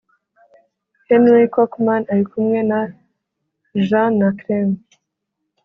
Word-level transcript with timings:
Henry 1.07 1.45
Cockman 1.55 2.01
ari 2.11 2.23
kumwe 2.31 2.59
na 2.69 2.79
Jean 3.87 4.11
na 4.19 4.29
Clem 4.39 4.69